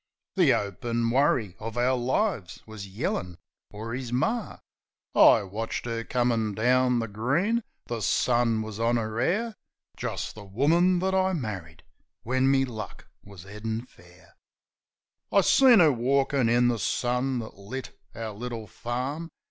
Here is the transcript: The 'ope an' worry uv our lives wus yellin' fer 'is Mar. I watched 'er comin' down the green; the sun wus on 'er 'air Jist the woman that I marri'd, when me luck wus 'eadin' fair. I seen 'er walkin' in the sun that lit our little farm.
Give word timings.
The 0.33 0.51
'ope 0.51 0.83
an' 0.83 1.11
worry 1.11 1.53
uv 1.61 1.75
our 1.77 1.93
lives 1.95 2.63
wus 2.65 2.87
yellin' 2.87 3.37
fer 3.69 3.93
'is 3.93 4.11
Mar. 4.11 4.63
I 5.13 5.43
watched 5.43 5.85
'er 5.85 6.03
comin' 6.03 6.55
down 6.55 6.97
the 6.97 7.07
green; 7.07 7.61
the 7.85 8.01
sun 8.01 8.63
wus 8.63 8.79
on 8.79 8.97
'er 8.97 9.19
'air 9.21 9.55
Jist 9.95 10.33
the 10.33 10.43
woman 10.43 10.97
that 11.01 11.13
I 11.13 11.33
marri'd, 11.33 11.83
when 12.23 12.49
me 12.49 12.65
luck 12.65 13.09
wus 13.23 13.45
'eadin' 13.45 13.85
fair. 13.85 14.37
I 15.31 15.41
seen 15.41 15.79
'er 15.79 15.91
walkin' 15.91 16.49
in 16.49 16.67
the 16.67 16.79
sun 16.79 17.37
that 17.37 17.59
lit 17.59 17.95
our 18.15 18.31
little 18.31 18.65
farm. 18.65 19.29